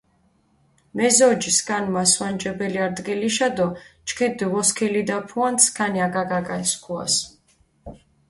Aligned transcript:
მეზოჯი 0.99 1.51
სქანი 1.57 1.89
მასვანჯებელი 1.95 2.79
არდგილიშა 2.85 3.49
დო 3.57 3.67
ჩქი 4.07 4.27
დჷვოსქილიდაფუანთ 4.37 5.59
სქანი 5.65 5.99
აკა 6.07 6.23
კაკალი 6.29 6.67
სქუას. 6.71 7.15